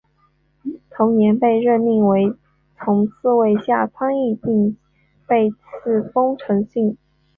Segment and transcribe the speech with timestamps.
[0.89, 2.35] 同年被任命为
[2.75, 4.75] 从四位下参议并
[5.27, 6.97] 被下赐丰臣姓。